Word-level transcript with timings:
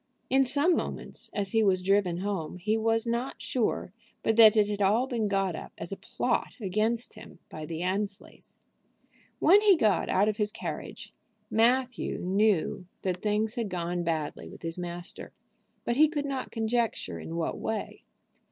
In 0.31 0.43
some 0.45 0.75
moments, 0.75 1.29
as 1.31 1.51
he 1.51 1.61
was 1.61 1.83
driven 1.83 2.21
home, 2.21 2.57
he 2.57 2.75
was 2.75 3.05
not 3.05 3.39
sure 3.39 3.93
but 4.23 4.35
that 4.35 4.57
it 4.57 4.67
had 4.67 4.81
all 4.81 5.05
been 5.05 5.27
got 5.27 5.55
up 5.55 5.73
as 5.77 5.91
a 5.91 5.95
plot 5.95 6.55
against 6.59 7.13
him 7.13 7.37
by 7.51 7.67
the 7.67 7.83
Annesleys. 7.83 8.57
When 9.37 9.61
he 9.61 9.77
got 9.77 10.09
out 10.09 10.27
of 10.27 10.37
his 10.37 10.51
carriage 10.51 11.13
Matthew 11.51 12.17
knew 12.17 12.87
that 13.03 13.17
things 13.17 13.53
had 13.53 13.69
gone 13.69 14.01
badly 14.03 14.49
with 14.49 14.63
his 14.63 14.75
master; 14.79 15.33
but 15.85 15.97
he 15.97 16.09
could 16.09 16.25
not 16.25 16.49
conjecture 16.49 17.19
in 17.19 17.35
what 17.35 17.59
way. 17.59 18.01